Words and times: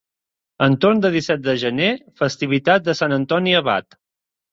Entorn 0.67 1.03
el 1.09 1.17
disset 1.17 1.43
de 1.47 1.53
gener, 1.63 1.89
festivitat 2.21 2.87
de 2.87 2.97
Sant 3.01 3.15
Antoni 3.19 3.55
Abat. 3.61 3.99